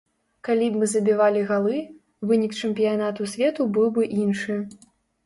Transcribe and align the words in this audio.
Калі 0.47 0.67
б 0.69 0.79
мы 0.83 0.87
забівалі 0.93 1.43
галы, 1.51 1.75
вынік 2.31 2.57
чэмпіянату 2.63 3.29
свету 3.35 3.69
быў 3.77 3.93
бы 3.99 4.03
іншы. 4.25 4.57